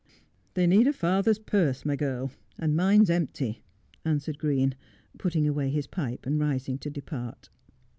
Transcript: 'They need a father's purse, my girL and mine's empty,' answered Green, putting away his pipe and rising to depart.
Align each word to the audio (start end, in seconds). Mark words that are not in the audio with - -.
'They 0.55 0.65
need 0.65 0.87
a 0.87 0.93
father's 0.93 1.37
purse, 1.37 1.85
my 1.85 1.95
girL 1.95 2.31
and 2.57 2.75
mine's 2.75 3.07
empty,' 3.11 3.61
answered 4.03 4.39
Green, 4.39 4.73
putting 5.19 5.47
away 5.47 5.69
his 5.69 5.85
pipe 5.85 6.25
and 6.25 6.39
rising 6.39 6.79
to 6.79 6.89
depart. 6.89 7.49